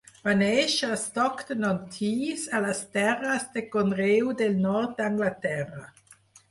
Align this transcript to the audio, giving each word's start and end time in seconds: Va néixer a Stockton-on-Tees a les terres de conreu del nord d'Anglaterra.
Va 0.27 0.33
néixer 0.37 0.87
a 0.93 0.95
Stockton-on-Tees 1.01 2.47
a 2.57 2.63
les 2.65 2.81
terres 2.99 3.47
de 3.59 3.67
conreu 3.77 4.35
del 4.43 4.61
nord 4.67 4.99
d'Anglaterra. 5.01 5.89